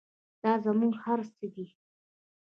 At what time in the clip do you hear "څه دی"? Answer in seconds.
1.33-1.65